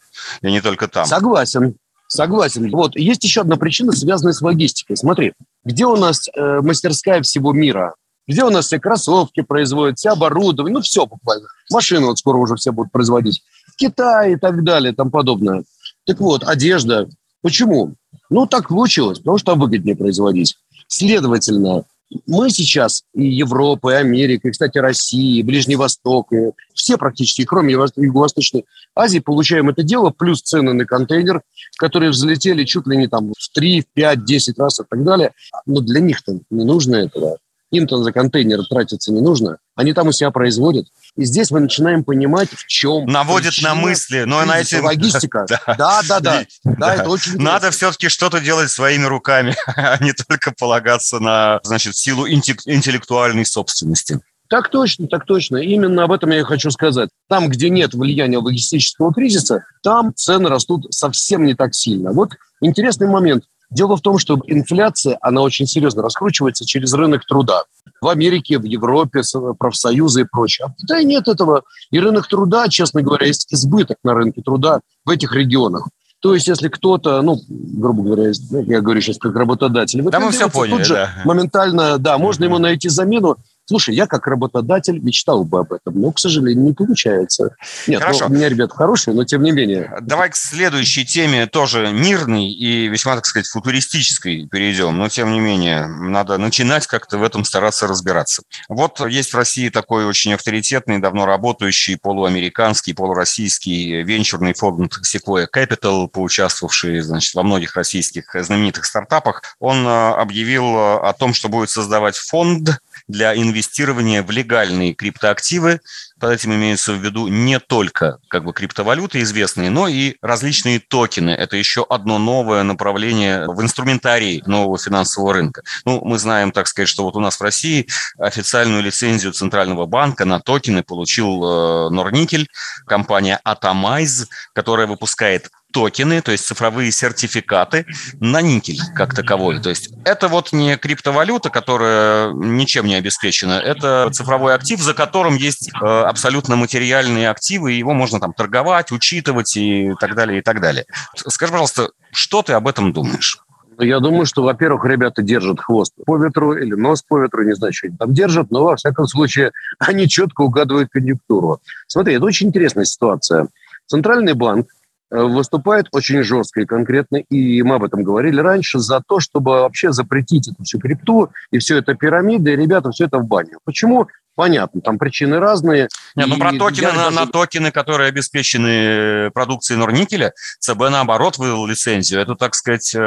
И 0.43 0.51
не 0.51 0.61
только 0.61 0.89
там. 0.89 1.07
Согласен. 1.07 1.77
Согласен. 2.07 2.71
Вот, 2.71 2.95
есть 2.95 3.25
еще 3.25 3.41
одна 3.41 3.57
причина, 3.57 3.93
связанная 3.93 4.35
с 4.35 4.43
логистикой. 4.43 4.99
Смотри, 4.99 5.33
где 5.65 5.87
у 5.87 5.97
нас 5.97 6.29
э, 6.29 6.61
мастерская 6.61 7.23
всего 7.23 7.53
мира? 7.55 7.95
Где 8.29 8.45
у 8.45 8.51
нас 8.51 8.67
все 8.67 8.79
кроссовки 8.79 9.41
производят, 9.41 9.99
все 9.99 10.11
оборудование, 10.11 10.75
ну 10.75 10.83
все 10.83 11.07
буквально. 11.07 11.49
Машины 11.71 12.07
вот 12.07 12.19
скоро 12.19 12.37
уже 12.37 12.55
все 12.57 12.71
будут 12.71 12.93
производить. 12.93 13.43
Китай 13.77 14.35
и 14.35 14.37
так 14.37 14.65
далее, 14.65 14.93
и 14.93 14.95
тому 14.95 15.11
подобное. 15.11 15.65
Так 16.07 16.21
вот, 16.21 16.45
одежда. 16.45 17.09
Почему? 17.43 17.95
Ну, 18.31 18.47
так 18.47 18.69
получилось, 18.69 19.19
потому 19.19 19.39
что 19.39 19.55
выгоднее 19.55 19.97
производить. 19.97 20.57
Следовательно, 20.87 21.85
мы 22.27 22.51
сейчас 22.51 23.05
и 23.15 23.27
Европа, 23.27 23.93
и 23.93 23.97
Америка, 23.97 24.49
и, 24.49 24.51
кстати, 24.51 24.79
Россия, 24.79 25.41
и 25.41 25.43
Ближний 25.43 25.77
Восток, 25.77 26.33
и 26.33 26.53
все 26.75 26.99
практически, 26.99 27.45
кроме 27.45 27.73
Юго-Восточной 27.73 28.65
Азии, 28.95 29.19
получаем 29.19 29.69
это 29.71 29.83
дело, 29.83 30.11
плюс 30.11 30.43
цены 30.43 30.73
на 30.73 30.85
контейнер, 30.85 31.43
которые 31.79 32.11
взлетели 32.11 32.65
чуть 32.65 32.87
ли 32.87 32.97
не 32.97 33.09
там 33.09 33.33
в 33.37 33.53
3, 33.55 33.83
в 33.83 33.87
5, 33.95 34.25
10 34.25 34.59
раз 34.59 34.81
и 34.81 34.85
так 34.89 35.05
далее. 35.05 35.33
Но 35.67 35.81
для 35.81 36.01
них-то 36.01 36.39
не 36.51 36.65
нужно 36.65 36.97
этого. 36.97 37.39
Им-то 37.71 38.03
за 38.03 38.13
контейнер 38.13 38.65
тратиться 38.67 39.13
не 39.13 39.23
нужно. 39.23 39.59
Они 39.75 39.95
там 39.95 40.09
у 40.09 40.13
себя 40.13 40.31
производят. 40.31 40.87
И 41.17 41.25
здесь 41.25 41.51
мы 41.51 41.61
начинаем 41.61 42.05
понимать, 42.05 42.49
в 42.51 42.67
чем... 42.67 43.05
Наводит 43.07 43.61
на 43.63 43.75
мысли. 43.75 44.25
Но 44.25 44.45
на 44.45 44.61
эти... 44.61 44.77
Логистика. 44.77 45.45
Да, 45.49 46.01
да, 46.09 46.21
да. 46.21 46.47
Да, 46.65 46.95
это 46.95 47.09
очень 47.09 47.37
Надо 47.37 47.71
все-таки 47.71 48.09
что-то 48.09 48.41
делать 48.41 48.71
своими 48.71 49.05
руками, 49.05 49.55
а 49.77 50.03
не 50.03 50.13
только 50.13 50.53
полагаться 50.59 51.19
на, 51.21 51.61
значит, 51.65 51.97
силу 51.97 52.27
интеллектуальной 52.29 53.45
собственности. 53.45 54.21
Так 54.49 54.71
точно, 54.71 55.07
так 55.07 55.25
точно. 55.25 55.57
Именно 55.57 56.05
об 56.05 56.13
этом 56.13 56.31
я 56.31 56.41
и 56.41 56.43
хочу 56.43 56.71
сказать. 56.71 57.09
Там, 57.29 57.49
где 57.49 57.71
нет 57.71 57.95
влияния 57.95 58.39
логистического 58.39 59.13
кризиса, 59.13 59.65
там 59.83 60.15
цены 60.15 60.49
растут 60.49 60.93
совсем 60.93 61.45
не 61.45 61.55
так 61.55 61.75
сильно. 61.75 62.13
Вот 62.13 62.33
интересный 62.61 63.07
момент. 63.07 63.45
Дело 63.73 63.97
в 63.97 64.01
том, 64.01 64.19
что 64.19 64.39
инфляция, 64.47 65.19
она 65.21 65.41
очень 65.41 65.67
серьезно 65.67 66.03
раскручивается 66.03 66.67
через 66.67 66.93
рынок 66.93 67.25
труда. 67.27 67.65
В 68.01 68.09
Америке, 68.09 68.59
в 68.59 68.65
Европе, 68.65 69.23
профсоюзы 69.59 70.23
и 70.23 70.25
прочее. 70.25 70.67
А 70.67 70.71
в 70.71 70.77
Китае 70.77 71.05
нет 71.05 71.29
этого. 71.29 71.63
И 71.91 71.99
рынок 71.99 72.29
труда, 72.29 72.69
честно 72.69 73.03
говоря, 73.03 73.27
есть 73.27 73.53
избыток 73.53 73.97
на 74.05 74.15
рынке 74.15 74.43
труда 74.43 74.81
в 75.05 75.11
этих 75.11 75.33
регионах. 75.35 75.89
То 76.21 76.35
есть, 76.35 76.47
если 76.47 76.69
кто-то, 76.69 77.21
ну, 77.23 77.41
грубо 77.49 78.05
говоря, 78.05 78.31
я 78.51 78.81
говорю 78.81 79.01
сейчас 79.01 79.19
как 79.19 79.35
работодатель, 79.35 80.03
да 80.03 80.21
мы 80.21 80.31
все 80.31 80.49
поняли, 80.49 80.77
тут 80.77 80.87
же 80.87 80.95
да. 80.95 81.11
моментально, 81.25 81.99
да, 81.99 82.17
можно 82.17 82.45
ему 82.45 82.59
найти 82.59 82.89
замену, 82.89 83.39
Слушай, 83.73 83.95
я 83.95 84.07
как 84.07 84.27
работодатель 84.27 84.99
мечтал 84.99 85.45
бы 85.45 85.61
об 85.61 85.73
этом, 85.73 85.99
но, 85.99 86.13
к 86.13 86.19
сожалению, 86.19 86.63
не 86.63 86.73
получается. 86.75 87.57
Нет, 87.87 88.01
ну, 88.01 88.07
Хорошо. 88.07 88.29
Ну, 88.29 88.35
у 88.35 88.37
меня 88.37 88.51
ребята 88.51 88.75
хорошие, 88.75 89.15
но 89.15 89.25
тем 89.25 89.43
не 89.43 89.51
менее. 89.51 89.91
Давай 90.03 90.29
к 90.29 90.37
следующей 90.37 91.07
теме, 91.07 91.47
тоже 91.47 91.91
мирной 91.91 92.53
и 92.53 92.89
весьма, 92.89 93.15
так 93.15 93.25
сказать, 93.25 93.47
футуристической 93.47 94.47
перейдем, 94.47 94.99
но, 94.99 95.09
тем 95.09 95.33
не 95.33 95.41
менее, 95.41 95.87
надо 95.87 96.37
начинать 96.37 96.87
как-то 96.87 97.17
в 97.17 97.23
этом 97.23 97.47
стараться 97.47 97.87
разбираться. 97.87 98.43
Вот 98.69 99.01
есть 99.09 99.33
в 99.33 99.37
России 99.39 99.71
такой 99.71 100.05
очень 100.05 100.35
авторитетный, 100.35 100.99
давно 100.99 101.25
работающий 101.25 101.97
полуамериканский, 101.97 102.95
полуроссийский 102.95 104.03
венчурный 104.03 104.53
фонд 104.53 104.99
Sequoia 105.03 105.47
Capital, 105.51 106.09
поучаствовавший, 106.09 107.01
значит, 107.01 107.35
во 107.35 107.43
многих 107.43 107.75
российских 107.75 108.37
знаменитых 108.39 108.85
стартапах. 108.85 109.57
Он 109.61 109.87
э, 109.87 110.11
объявил 110.13 110.77
о 110.77 111.15
том, 111.19 111.33
что 111.33 111.49
будет 111.49 111.71
создавать 111.71 112.19
фонд, 112.19 112.69
для 113.09 113.35
инвестирования 113.63 114.23
в 114.23 114.31
легальные 114.31 114.93
криптоактивы. 114.93 115.81
Под 116.19 116.33
этим 116.33 116.53
имеется 116.55 116.93
в 116.93 116.97
виду 116.97 117.29
не 117.29 117.61
только 117.61 118.19
как 118.29 118.45
бы 118.45 118.53
криптовалюты 118.53 119.23
известные, 119.23 119.71
но 119.71 119.89
и 119.89 120.17
различные 120.21 120.81
токены. 120.81 121.31
Это 121.31 121.57
еще 121.57 121.87
одно 121.89 122.19
новое 122.19 122.65
направление 122.65 123.47
в 123.47 123.63
инструментарии 123.63 124.43
нового 124.47 124.79
финансового 124.79 125.33
рынка. 125.33 125.63
Ну, 125.85 126.01
мы 126.05 126.19
знаем, 126.19 126.51
так 126.51 126.67
сказать, 126.67 126.89
что 126.89 127.05
вот 127.05 127.17
у 127.17 127.21
нас 127.21 127.39
в 127.39 127.43
России 127.43 127.87
официальную 128.19 128.83
лицензию 128.83 129.33
Центрального 129.33 129.87
банка 129.87 130.25
на 130.25 130.41
токены 130.41 130.83
получил 130.83 131.45
э, 131.45 131.91
Норникель, 131.91 132.49
компания 132.87 133.41
Atomize, 133.47 134.27
которая 134.55 134.87
выпускает 134.87 135.51
токены, 135.73 136.21
то 136.23 136.33
есть 136.33 136.47
цифровые 136.47 136.93
сертификаты 136.93 137.87
на 138.21 138.41
никель 138.41 138.79
как 138.95 139.15
таковой. 139.15 139.61
То 139.61 139.71
есть 139.71 139.91
это 140.05 140.29
вот 140.29 140.53
не 140.53 140.77
криптовалюта, 140.77 141.51
которая 141.51 142.33
ничем 142.33 142.87
не 142.87 142.95
обеспечена, 142.95 143.53
это 143.53 144.11
цифровой 144.13 144.55
актив, 144.55 144.81
за 144.81 144.95
которым 144.95 145.35
есть 145.37 145.71
э, 145.71 145.85
абсолютно 145.85 146.57
материальные 146.57 147.31
активы, 147.31 147.73
и 147.73 147.79
его 147.79 147.95
можно 147.95 148.21
там 148.21 148.33
торговать, 148.33 148.93
учитывать 148.93 149.57
и 149.57 149.93
так 149.99 150.15
далее, 150.15 150.41
и 150.41 150.43
так 150.43 150.61
далее. 150.61 150.85
Скажи, 151.15 151.51
пожалуйста, 151.53 151.91
что 152.13 152.43
ты 152.43 152.53
об 152.53 152.69
этом 152.69 152.93
думаешь? 152.93 153.39
Я 153.79 154.01
думаю, 154.01 154.27
что, 154.27 154.43
во-первых, 154.43 154.85
ребята 154.85 155.23
держат 155.23 155.61
хвост 155.61 155.95
по 156.05 156.17
ветру 156.17 156.55
или 156.55 156.75
нос 156.75 157.03
по 157.03 157.19
ветру, 157.19 157.43
не 157.43 157.55
знаю, 157.55 157.73
что 157.73 157.87
они 157.89 157.97
там 157.97 158.13
держат, 158.13 158.51
но, 158.51 158.65
во 158.65 158.77
всяком 158.77 159.07
случае, 159.07 159.53
они 159.79 160.09
четко 160.09 160.43
угадывают 160.43 160.91
конъюнктуру. 160.91 161.61
Смотри, 161.87 162.15
это 162.15 162.25
очень 162.25 162.49
интересная 162.49 162.85
ситуация. 162.85 163.49
Центральный 163.87 164.35
банк 164.35 164.69
выступает 165.13 165.89
очень 165.93 166.23
жестко 166.23 166.63
и 166.63 166.65
конкретно, 166.65 167.17
и 167.17 167.63
мы 167.63 167.77
об 167.77 167.85
этом 167.85 168.03
говорили 168.03 168.41
раньше, 168.41 168.79
за 168.79 169.03
то, 169.07 169.21
чтобы 169.21 169.53
вообще 169.61 169.93
запретить 169.93 170.49
эту 170.49 170.65
всю 170.65 170.79
крипту 170.79 171.31
и 171.51 171.59
все 171.59 171.79
это 171.79 171.95
пирамиды, 171.95 172.53
и 172.53 172.57
ребята, 172.57 172.91
все 172.91 173.05
это 173.05 173.19
в 173.19 173.27
баню. 173.27 173.59
Почему? 173.65 174.09
Понятно, 174.35 174.81
там 174.81 174.99
причины 174.99 175.39
разные. 175.39 175.89
Нет, 176.17 176.27
ну 176.27 176.39
про 176.39 176.53
токены, 176.53 176.93
на, 176.93 177.05
даже... 177.05 177.17
на 177.17 177.27
токены, 177.27 177.71
которые 177.71 178.09
обеспечены 178.09 179.31
продукцией 179.33 179.79
Норникеля, 179.79 180.33
ЦБ 180.61 180.79
наоборот 180.91 181.37
вывел 181.37 181.67
лицензию. 181.67 182.23
Это, 182.23 182.35
так 182.35 182.55
сказать, 182.55 182.95
э, 182.95 182.99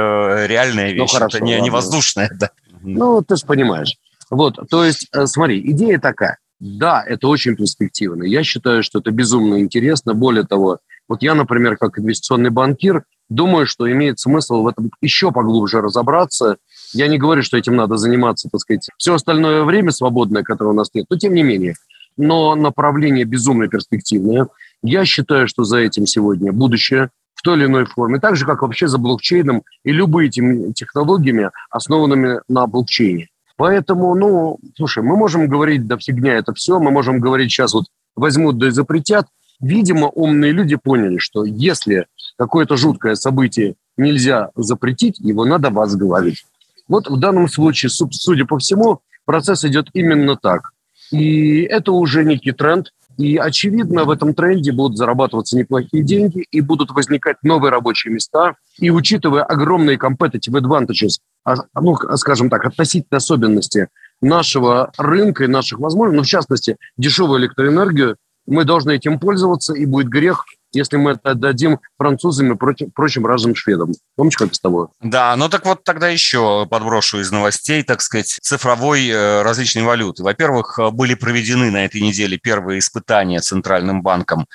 реальная 0.47 0.89
ну, 0.89 0.93
вещь, 0.93 1.11
ну, 1.13 1.19
хорошо, 1.19 1.37
это 1.37 1.45
не, 1.45 1.59
не 1.59 1.71
воздушная. 1.71 2.29
Да. 2.35 2.51
Ну, 2.83 3.23
ты 3.23 3.37
же 3.37 3.45
понимаешь. 3.47 3.95
Вот, 4.29 4.59
то 4.69 4.85
есть, 4.85 5.07
э, 5.11 5.25
смотри, 5.25 5.59
идея 5.71 5.99
такая. 5.99 6.37
Да, 6.59 7.03
это 7.05 7.27
очень 7.27 7.55
перспективно. 7.55 8.23
Я 8.23 8.43
считаю, 8.43 8.83
что 8.83 8.99
это 8.99 9.11
безумно 9.11 9.59
интересно. 9.59 10.13
Более 10.13 10.45
того, 10.45 10.79
вот 11.07 11.21
я, 11.21 11.35
например, 11.35 11.77
как 11.77 11.99
инвестиционный 11.99 12.49
банкир, 12.49 13.03
думаю, 13.29 13.65
что 13.65 13.91
имеет 13.91 14.19
смысл 14.19 14.61
в 14.63 14.67
этом 14.67 14.91
еще 15.01 15.31
поглубже 15.31 15.81
разобраться. 15.81 16.57
Я 16.93 17.07
не 17.07 17.17
говорю, 17.17 17.43
что 17.43 17.57
этим 17.57 17.75
надо 17.75 17.97
заниматься, 17.97 18.49
так 18.51 18.61
сказать, 18.61 18.87
все 18.97 19.13
остальное 19.13 19.63
время 19.63 19.91
свободное, 19.91 20.43
которое 20.43 20.71
у 20.71 20.73
нас 20.73 20.89
нет, 20.93 21.05
но 21.09 21.17
тем 21.17 21.33
не 21.33 21.43
менее. 21.43 21.75
Но 22.17 22.55
направление 22.55 23.25
безумно 23.25 23.67
перспективное. 23.67 24.47
Я 24.81 25.05
считаю, 25.05 25.47
что 25.47 25.63
за 25.63 25.79
этим 25.79 26.05
сегодня 26.05 26.51
будущее 26.51 27.09
в 27.33 27.41
той 27.41 27.57
или 27.57 27.65
иной 27.65 27.85
форме, 27.85 28.19
так 28.19 28.35
же, 28.35 28.45
как 28.45 28.61
вообще 28.61 28.87
за 28.87 28.97
блокчейном 28.97 29.63
и 29.83 29.91
этими 29.91 30.71
технологиями, 30.71 31.51
основанными 31.69 32.39
на 32.47 32.65
блокчейне. 32.65 33.27
Поэтому, 33.57 34.15
ну, 34.15 34.59
слушай, 34.75 35.03
мы 35.03 35.15
можем 35.15 35.47
говорить, 35.47 35.85
да 35.87 35.97
фигня 35.97 36.33
это 36.33 36.53
все, 36.53 36.79
мы 36.79 36.91
можем 36.91 37.19
говорить 37.19 37.51
сейчас 37.51 37.73
вот 37.73 37.85
возьмут 38.15 38.57
да 38.57 38.67
и 38.67 38.71
запретят, 38.71 39.27
Видимо, 39.61 40.07
умные 40.07 40.51
люди 40.51 40.75
поняли, 40.75 41.17
что 41.17 41.45
если 41.45 42.07
какое-то 42.37 42.75
жуткое 42.75 43.15
событие 43.15 43.75
нельзя 43.97 44.49
запретить, 44.55 45.19
его 45.19 45.45
надо 45.45 45.69
возглавить. 45.69 46.45
Вот 46.87 47.07
в 47.07 47.17
данном 47.17 47.47
случае, 47.47 47.89
судя 47.89 48.45
по 48.45 48.59
всему, 48.59 49.01
процесс 49.25 49.63
идет 49.65 49.87
именно 49.93 50.35
так. 50.35 50.71
И 51.11 51.61
это 51.61 51.91
уже 51.91 52.23
некий 52.23 52.51
тренд. 52.51 52.91
И, 53.17 53.37
очевидно, 53.37 54.03
в 54.03 54.09
этом 54.09 54.33
тренде 54.33 54.73
будут 54.73 54.97
зарабатываться 54.97 55.57
неплохие 55.57 56.03
деньги 56.03 56.45
и 56.51 56.59
будут 56.59 56.91
возникать 56.91 57.37
новые 57.43 57.71
рабочие 57.71 58.13
места. 58.13 58.55
И 58.77 58.89
учитывая 58.89 59.43
огромные 59.43 59.97
competitive 59.97 60.59
advantages, 60.59 61.19
а, 61.45 61.55
ну, 61.79 61.95
скажем 62.15 62.49
так, 62.49 62.65
относительные 62.65 63.17
особенности 63.17 63.87
нашего 64.21 64.91
рынка 64.97 65.45
и 65.45 65.47
наших 65.47 65.79
возможностей, 65.79 66.17
ну, 66.17 66.23
в 66.23 66.27
частности, 66.27 66.77
дешевую 66.97 67.39
электроэнергию, 67.39 68.17
мы 68.45 68.63
должны 68.63 68.95
этим 68.95 69.19
пользоваться, 69.19 69.73
и 69.73 69.85
будет 69.85 70.07
грех 70.07 70.45
если 70.75 70.97
мы 70.97 71.11
это 71.11 71.31
отдадим 71.31 71.79
французам 71.97 72.53
и 72.53 72.55
прочим 72.55 73.25
разным 73.25 73.55
шведам. 73.55 73.93
Помнишь, 74.15 74.37
как 74.37 74.53
с 74.53 74.59
тобой? 74.59 74.87
Да, 75.01 75.35
ну 75.35 75.49
так 75.49 75.65
вот 75.65 75.83
тогда 75.83 76.09
еще 76.09 76.67
подброшу 76.69 77.19
из 77.21 77.31
новостей, 77.31 77.83
так 77.83 78.01
сказать, 78.01 78.37
цифровой 78.41 79.07
э, 79.07 79.41
различной 79.41 79.83
валюты. 79.83 80.23
Во-первых, 80.23 80.77
э, 80.77 80.89
были 80.91 81.15
проведены 81.15 81.71
на 81.71 81.85
этой 81.85 82.01
неделе 82.01 82.37
первые 82.37 82.79
испытания 82.79 83.39
Центральным 83.39 84.03
банком 84.03 84.45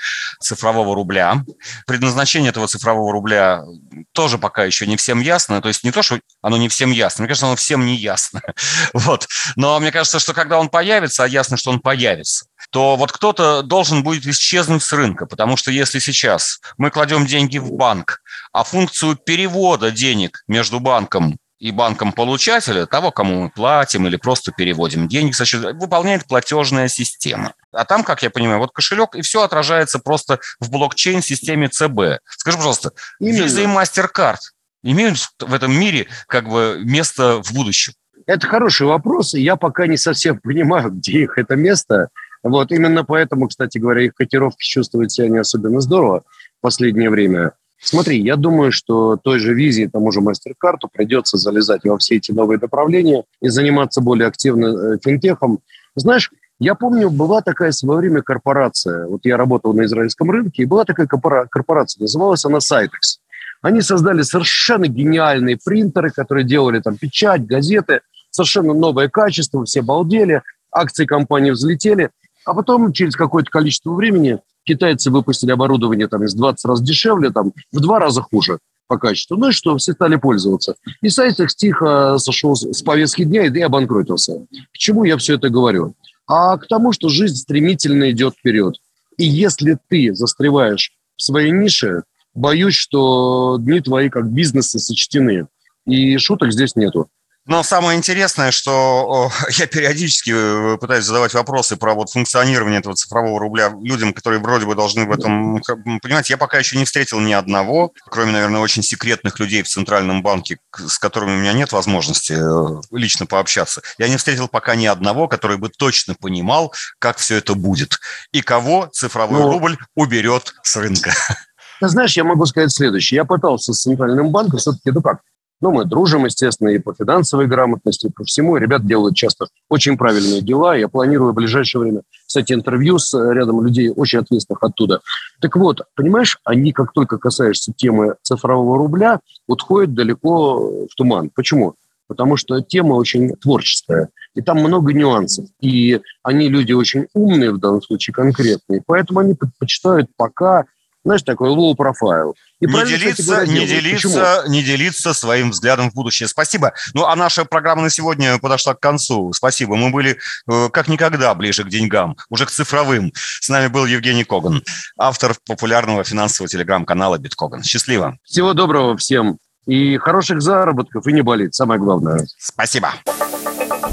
цифрового 0.41 0.95
рубля. 0.95 1.45
Предназначение 1.87 2.51
этого 2.51 2.69
цифрового 2.69 3.13
рубля 3.13 3.65
тоже 4.13 4.39
пока 4.39 4.65
еще 4.65 4.87
не 4.87 4.97
всем 4.97 5.21
ясно. 5.21 5.63
То 5.63 5.69
есть 5.69 5.85
не 5.85 5.91
то, 5.91 6.03
что 6.03 6.21
оно 6.43 6.57
не 6.57 6.69
всем 6.69 6.91
ясно, 6.91 7.23
мне 7.23 7.29
кажется, 7.29 7.47
оно 7.47 7.57
всем 7.57 7.85
не 7.87 7.97
ясно. 7.97 8.41
Вот. 8.93 9.29
Но 9.57 9.79
мне 9.81 9.93
кажется, 9.93 10.19
что 10.19 10.35
когда 10.35 10.59
он 10.59 10.69
появится, 10.69 11.25
а 11.25 11.29
ясно, 11.29 11.57
что 11.57 11.71
он 11.71 11.81
появится, 11.81 12.47
то 12.71 12.97
вот 12.97 13.13
кто-то 13.13 13.63
должен 13.63 14.03
будет 14.03 14.27
исчезнуть 14.27 14.83
с 14.83 14.93
рынка, 14.93 15.27
потому 15.27 15.57
что 15.57 15.71
если 15.71 15.99
сейчас 15.99 16.61
мы 16.79 16.91
кладем 16.91 17.27
деньги 17.27 17.59
в 17.59 17.73
банк, 17.73 18.23
а 18.53 18.65
функцию 18.65 19.17
перевода 19.17 19.91
денег 19.91 20.43
между 20.49 20.81
банком 20.81 21.39
и 21.59 21.73
банком 21.73 22.13
получателя, 22.13 22.87
того, 22.87 23.11
кому 23.11 23.43
мы 23.43 23.51
платим 23.51 24.07
или 24.07 24.17
просто 24.17 24.51
переводим 24.51 25.09
деньги, 25.09 25.35
выполняет 25.73 26.27
платежная 26.27 26.89
система. 26.89 27.53
А 27.73 27.85
там, 27.85 28.03
как 28.03 28.23
я 28.23 28.31
понимаю, 28.31 28.61
вот 28.61 28.73
кошелек, 28.73 29.15
и 29.15 29.21
все 29.21 29.43
отражается 29.43 29.99
просто 29.99 30.41
в 30.59 30.71
блокчейн-системе 30.71 31.69
ЦБ. 31.69 32.23
Скажи, 32.25 32.57
пожалуйста, 32.57 32.93
Именно. 33.21 33.45
Visa 33.45 33.63
и 33.63 33.67
MasterCard 33.67 34.39
имеют 34.83 35.19
в 35.39 35.53
этом 35.53 35.79
мире 35.79 36.07
как 36.27 36.49
бы 36.49 36.81
место 36.83 37.43
в 37.43 37.53
будущем? 37.53 37.93
Это 38.27 38.47
хороший 38.47 38.87
вопрос, 38.87 39.35
и 39.35 39.43
я 39.43 39.57
пока 39.57 39.87
не 39.87 39.97
совсем 39.97 40.39
понимаю, 40.43 40.91
где 40.91 41.23
их 41.23 41.37
это 41.37 41.57
место. 41.57 42.09
Вот 42.43 42.73
именно 42.73 43.05
поэтому, 43.05 43.49
кстати 43.49 43.79
говоря, 43.79 44.03
их 44.03 44.15
котировки 44.15 44.65
чувствуют 44.65 45.13
себя 45.13 45.29
не 45.29 45.39
особенно 45.39 45.81
здорово 45.81 46.23
в 46.59 46.63
последнее 46.63 47.11
время. 47.11 47.53
Смотри, 47.83 48.21
я 48.21 48.37
думаю, 48.37 48.73
что 48.73 49.17
той 49.17 49.39
же 49.39 49.55
визе, 49.55 49.89
тому 49.89 50.13
же 50.13 50.21
мастер-карту 50.21 50.89
придется 50.93 51.39
залезать 51.39 51.85
во 51.85 51.97
все 51.97 52.17
эти 52.17 52.31
новые 52.31 52.59
направления 52.59 53.25
и 53.41 53.49
заниматься 53.49 54.03
более 54.03 54.29
активно 54.29 54.67
э, 54.67 54.99
финтехом. 55.03 55.61
Знаешь, 55.97 56.31
я 56.59 56.75
помню, 56.75 57.09
была 57.09 57.41
такая 57.41 57.71
в 57.71 57.75
свое 57.75 58.01
время 58.01 58.21
корпорация. 58.21 59.07
Вот 59.07 59.21
я 59.25 59.39
работал 59.39 59.73
на 59.73 59.85
израильском 59.85 60.31
рынке, 60.31 60.63
и 60.63 60.67
была 60.67 60.85
такая 60.85 61.07
корпорация, 61.07 62.03
называлась 62.03 62.45
она 62.45 62.59
Cytex. 62.59 63.19
Они 63.63 63.81
создали 63.81 64.23
совершенно 64.23 64.87
гениальные 64.87 65.59
принтеры, 65.63 66.11
которые 66.11 66.45
делали 66.45 66.81
там 66.81 66.97
печать, 66.97 67.47
газеты, 67.47 68.01
совершенно 68.31 68.75
новое 68.75 69.09
качество, 69.09 69.65
все 69.65 69.81
балдели, 69.81 70.43
акции 70.71 71.07
компании 71.07 71.51
взлетели. 71.51 72.11
А 72.45 72.55
потом, 72.55 72.93
через 72.93 73.17
какое-то 73.17 73.51
количество 73.51 73.93
времени, 73.93 74.39
китайцы 74.65 75.11
выпустили 75.11 75.51
оборудование 75.51 76.09
там 76.09 76.25
из 76.25 76.35
20 76.35 76.65
раз 76.65 76.83
дешевле, 76.83 77.31
там 77.31 77.53
в 77.73 77.81
два 77.81 77.99
раза 77.99 78.23
хуже 78.23 78.59
по 78.87 78.99
качеству. 78.99 79.37
Ну 79.37 79.51
и 79.51 79.53
что, 79.53 79.77
все 79.77 79.93
стали 79.93 80.17
пользоваться. 80.17 80.75
И 81.01 81.09
Сайтекс 81.11 81.55
тихо 81.55 82.19
сошел 82.19 82.57
с 82.57 82.83
повестки 82.83 83.25
дня 83.25 83.47
и 83.47 83.61
обанкротился. 83.61 84.47
К 84.73 84.77
чему 84.77 85.05
я 85.05 85.17
все 85.17 85.37
это 85.37 85.49
говорю? 85.49 85.95
А 86.27 86.57
к 86.59 86.67
тому, 86.67 86.93
что 86.93 87.09
жизнь 87.09 87.37
стремительно 87.37 88.11
идет 88.11 88.35
вперед. 88.35 88.75
И 89.17 89.25
если 89.25 89.79
ты 89.89 90.15
застреваешь 90.15 90.93
в 91.17 91.23
своей 91.23 91.53
нише, 91.53 92.03
боюсь, 92.35 92.75
что 92.75 93.59
дни 93.61 93.81
твои 93.81 94.09
как 94.09 94.31
бизнеса 94.31 94.79
сочтены. 94.79 95.47
И 95.87 96.17
шуток 96.19 96.53
здесь 96.53 96.77
нету. 96.77 97.09
Но 97.47 97.63
самое 97.63 97.97
интересное, 97.97 98.51
что 98.51 99.31
я 99.51 99.67
периодически 99.67 100.33
э, 100.35 100.77
пытаюсь 100.79 101.05
задавать 101.05 101.33
вопросы 101.33 101.77
про 101.77 101.95
вот 101.95 102.11
функционирование 102.11 102.81
этого 102.81 102.95
цифрового 102.95 103.41
рубля 103.41 103.75
людям, 103.83 104.13
которые 104.13 104.41
вроде 104.41 104.67
бы 104.67 104.75
должны 104.75 105.07
в 105.07 105.11
этом 105.11 105.61
понимать. 106.03 106.29
Я 106.29 106.37
пока 106.37 106.59
еще 106.59 106.77
не 106.77 106.85
встретил 106.85 107.19
ни 107.19 107.33
одного, 107.33 107.93
кроме, 108.07 108.33
наверное, 108.33 108.61
очень 108.61 108.83
секретных 108.83 109.39
людей 109.41 109.63
в 109.63 109.69
Центральном 109.69 110.23
банке, 110.23 110.59
с 110.77 110.99
которыми 110.99 111.33
у 111.33 111.39
меня 111.39 111.55
нет 111.55 111.73
возможности 111.73 112.35
э, 112.35 112.83
лично 112.93 113.25
пообщаться. 113.25 113.81
Я 113.97 114.09
не 114.09 114.19
встретил 114.19 114.47
пока 114.47 114.75
ни 114.75 114.87
одного, 114.87 115.27
который 115.27 115.57
бы 115.57 115.71
точно 115.71 116.15
понимал, 116.15 116.75
как 116.99 117.17
все 117.17 117.37
это 117.37 117.55
будет 117.55 118.01
и 118.33 118.43
кого 118.43 118.91
цифровой 118.93 119.41
Но... 119.41 119.51
рубль 119.51 119.79
уберет 119.95 120.55
с 120.63 120.77
рынка. 120.77 121.13
Ты 121.81 121.89
знаешь, 121.89 122.15
я 122.17 122.25
могу 122.25 122.45
сказать 122.45 122.71
следующее. 122.71 123.17
Я 123.17 123.25
пытался 123.25 123.73
с 123.73 123.81
Центральным 123.81 124.31
банком 124.31 124.59
все-таки, 124.59 124.91
ну 124.91 125.01
как, 125.01 125.21
ну, 125.61 125.73
мы 125.73 125.85
дружим, 125.85 126.25
естественно, 126.25 126.71
и 126.71 126.79
по 126.79 126.95
финансовой 126.95 127.47
грамотности, 127.47 128.07
и 128.07 128.11
по 128.11 128.25
всему. 128.25 128.57
Ребят 128.57 128.87
делают 128.87 129.15
часто 129.15 129.47
очень 129.69 129.99
правильные 129.99 130.41
дела. 130.41 130.75
Я 130.75 130.89
планирую 130.89 131.33
в 131.33 131.35
ближайшее 131.35 131.83
время, 131.83 132.03
кстати, 132.27 132.53
интервью 132.53 132.99
с 132.99 133.15
рядом 133.15 133.65
людей 133.65 133.91
очень 133.91 134.21
ответственных 134.21 134.63
оттуда. 134.63 135.01
Так 135.41 135.57
вот, 135.57 135.83
понимаешь, 135.95 136.39
они, 136.45 136.73
как 136.73 136.93
только 136.93 137.19
касаешься 137.19 137.73
темы 137.77 138.17
цифрового 138.23 138.79
рубля, 138.79 139.21
отходят 139.49 139.95
далеко 139.95 140.87
в 140.87 140.95
туман. 140.97 141.31
Почему? 141.35 141.75
Потому 142.09 142.37
что 142.37 142.61
тема 142.61 142.95
очень 142.95 143.37
творческая, 143.37 144.09
и 144.35 144.41
там 144.41 144.59
много 144.59 144.93
нюансов. 144.93 145.47
И 145.61 146.01
они 146.23 146.49
люди 146.49 146.73
очень 146.73 147.07
умные 147.15 147.53
в 147.53 147.59
данном 147.59 147.83
случае, 147.83 148.15
конкретные. 148.15 148.83
Поэтому 148.87 149.21
они 149.21 149.35
предпочитают 149.35 150.09
пока 150.17 150.65
знаешь, 151.05 151.23
такой 151.23 151.51
low 151.51 151.75
profile. 151.75 152.35
И 152.61 152.67
не 152.67 152.85
делиться, 152.85 153.47
не, 153.47 153.67
делиться, 153.67 154.45
не 154.49 154.63
делиться 154.63 155.15
своим 155.15 155.51
взглядом 155.51 155.91
в 155.91 155.95
будущее. 155.95 156.29
Спасибо. 156.29 156.73
Ну, 156.93 157.07
а 157.07 157.17
наша 157.17 157.45
программа 157.45 157.83
на 157.83 157.91
сегодня 157.91 158.39
подошла 158.39 158.75
к 158.75 158.81
концу. 158.81 159.33
Спасибо. 159.33 159.77
Мы 159.77 159.91
были 159.91 160.19
э, 160.51 160.69
как 160.71 160.89
никогда 160.89 161.35
ближе 161.35 161.65
к 161.65 161.69
деньгам, 161.69 162.17
уже 162.29 162.47
к 162.47 162.51
цифровым. 162.51 163.13
С 163.15 163.49
нами 163.49 163.69
был 163.69 163.87
Евгений 163.87 164.25
Коган, 164.25 164.63
автор 164.99 165.35
популярного 165.47 166.05
финансового 166.05 166.49
телеграм-канала 166.49 167.19
«Биткоган». 167.19 167.63
Счастливо. 167.63 168.19
Всего 168.25 168.53
доброго 168.53 168.97
всем. 168.97 169.39
И 169.67 169.97
хороших 169.99 170.43
заработков, 170.43 171.07
и 171.07 171.13
не 171.13 171.23
болит. 171.23 171.55
Самое 171.55 171.81
главное. 171.81 172.27
Спасибо. 172.39 172.93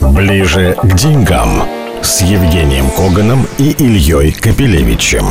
Ближе 0.01 0.77
к 0.81 0.95
деньгам 0.95 1.67
с 2.01 2.21
Евгением 2.21 2.89
Коганом 2.91 3.47
и 3.57 3.71
Ильей 3.71 4.31
Капелевичем. 4.31 5.25